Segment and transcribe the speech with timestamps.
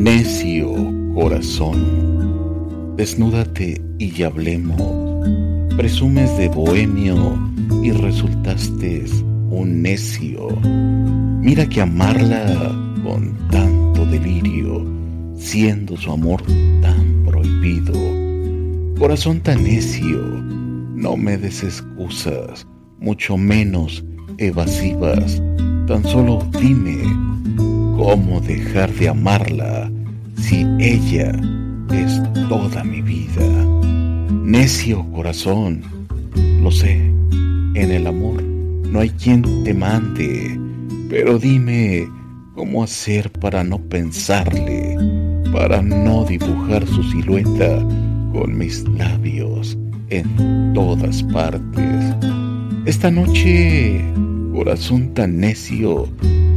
[0.00, 0.72] Necio
[1.14, 4.80] corazón, desnúdate y hablemos.
[5.76, 7.38] Presumes de bohemio
[7.82, 9.04] y resultaste
[9.50, 10.48] un necio.
[11.42, 12.74] Mira que amarla
[13.04, 14.86] con tanto delirio,
[15.36, 16.42] siendo su amor
[16.80, 17.92] tan prohibido.
[18.98, 20.18] Corazón tan necio,
[20.94, 22.66] no me des excusas,
[23.00, 24.02] mucho menos
[24.38, 25.42] evasivas.
[25.86, 27.02] Tan solo dime
[28.00, 29.79] ¿Cómo dejar de amarla
[30.40, 31.32] si ella
[31.92, 33.46] es toda mi vida?
[34.44, 35.82] Necio corazón,
[36.60, 36.96] lo sé,
[37.74, 38.42] en el amor
[38.90, 40.58] no hay quien te mande,
[41.08, 42.08] pero dime
[42.56, 44.96] cómo hacer para no pensarle,
[45.52, 47.78] para no dibujar su silueta
[48.32, 52.14] con mis labios en todas partes.
[52.84, 54.04] Esta noche,
[54.52, 56.08] corazón tan necio,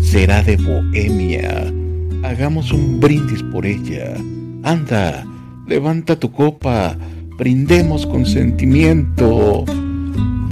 [0.00, 1.79] será de bohemia.
[2.22, 4.14] Hagamos un brindis por ella.
[4.62, 5.26] Anda,
[5.66, 6.96] levanta tu copa,
[7.38, 9.64] brindemos con sentimiento.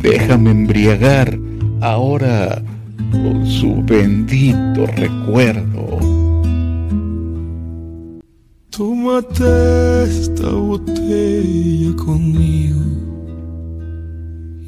[0.01, 1.39] Déjame embriagar
[1.81, 2.63] ahora
[3.13, 5.99] con su bendito recuerdo.
[8.71, 12.81] Tómate esta botella conmigo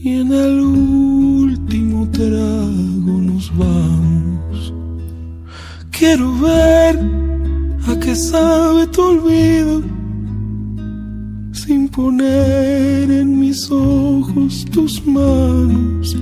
[0.03, 4.75] y en el último trago nos vamos.
[6.01, 6.98] Quiero ver
[7.87, 9.83] a qué sabe tu olvido
[11.53, 16.17] sin poner en mis ojos tus manos.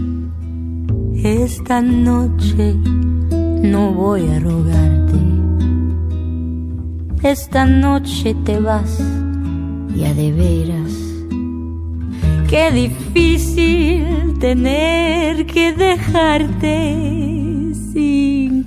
[1.23, 5.15] Esta noche no voy a rogarte.
[7.23, 9.01] Esta noche te vas
[9.95, 10.92] y a de veras.
[12.51, 17.48] Qué difícil tener que dejarte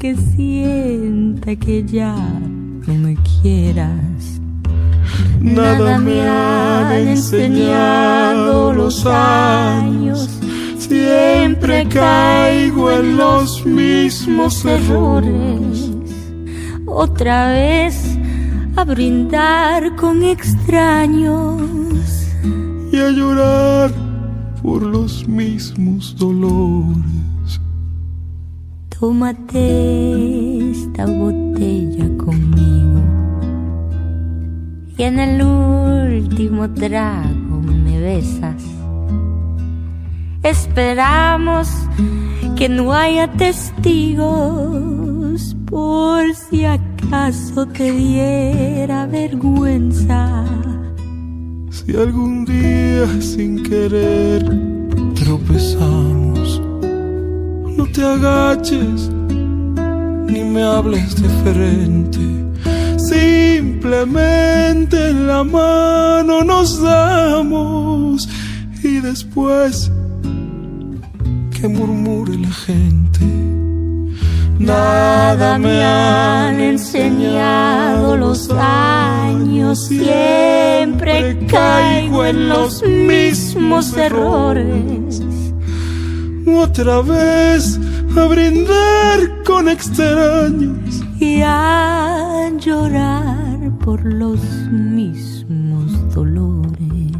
[0.02, 4.42] que sienta que ya no me quieras.
[5.40, 10.28] Nada me han enseñado los años.
[10.80, 15.92] Siempre caigo en los mismos errores.
[16.88, 18.18] Otra vez
[18.78, 21.62] a brindar con extraños
[22.92, 23.92] y a llorar
[24.64, 27.31] por los mismos dolores.
[29.02, 33.02] Tómate esta botella conmigo
[34.96, 38.64] y en el último trago me besas.
[40.44, 41.68] Esperamos
[42.56, 44.28] que no haya testigos
[45.66, 50.46] por si acaso te diera vergüenza.
[51.72, 54.46] Si algún día sin querer
[55.16, 56.21] tropezamos
[58.02, 59.10] te agaches
[60.32, 62.26] ni me hables de frente.
[62.98, 68.28] Simplemente en la mano nos damos
[68.84, 69.92] y después
[71.56, 73.20] que murmure la gente.
[74.58, 85.22] Nada me han enseñado los años, siempre caigo en los mismos errores
[86.48, 87.80] otra vez
[88.18, 94.40] a brindar con extraños y a llorar por los
[94.72, 97.11] mismos dolores.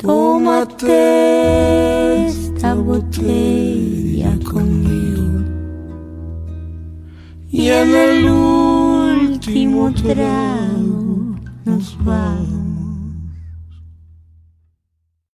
[0.00, 0.96] Tómate
[2.26, 5.44] esta botella conmigo
[7.50, 11.36] y en el último trago
[11.66, 12.69] nos vamos.